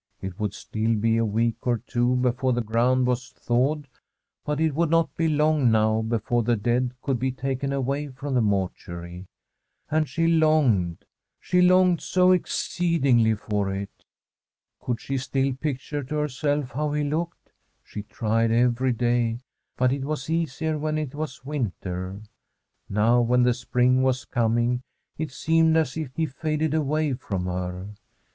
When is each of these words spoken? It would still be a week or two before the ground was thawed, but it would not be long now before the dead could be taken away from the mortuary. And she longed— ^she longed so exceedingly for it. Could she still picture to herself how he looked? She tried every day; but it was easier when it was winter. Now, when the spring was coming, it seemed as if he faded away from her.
It 0.19 0.39
would 0.39 0.55
still 0.55 0.95
be 0.95 1.17
a 1.17 1.23
week 1.25 1.67
or 1.67 1.77
two 1.77 2.15
before 2.15 2.53
the 2.53 2.63
ground 2.63 3.05
was 3.05 3.29
thawed, 3.29 3.87
but 4.43 4.59
it 4.59 4.73
would 4.73 4.89
not 4.89 5.15
be 5.15 5.27
long 5.27 5.69
now 5.69 6.01
before 6.01 6.41
the 6.41 6.55
dead 6.55 6.95
could 7.03 7.19
be 7.19 7.31
taken 7.31 7.71
away 7.71 8.07
from 8.07 8.33
the 8.33 8.41
mortuary. 8.41 9.27
And 9.91 10.09
she 10.09 10.25
longed— 10.25 11.05
^she 11.43 11.67
longed 11.69 12.01
so 12.01 12.31
exceedingly 12.31 13.35
for 13.35 13.71
it. 13.71 13.91
Could 14.79 14.99
she 14.99 15.19
still 15.19 15.53
picture 15.53 16.01
to 16.05 16.15
herself 16.15 16.71
how 16.71 16.93
he 16.93 17.03
looked? 17.03 17.51
She 17.83 18.01
tried 18.01 18.49
every 18.49 18.93
day; 18.93 19.41
but 19.77 19.93
it 19.93 20.03
was 20.03 20.31
easier 20.31 20.79
when 20.79 20.97
it 20.97 21.13
was 21.13 21.45
winter. 21.45 22.23
Now, 22.89 23.21
when 23.21 23.43
the 23.43 23.53
spring 23.53 24.01
was 24.01 24.25
coming, 24.25 24.81
it 25.19 25.29
seemed 25.31 25.77
as 25.77 25.95
if 25.95 26.15
he 26.15 26.25
faded 26.25 26.73
away 26.73 27.13
from 27.13 27.45
her. 27.45 27.89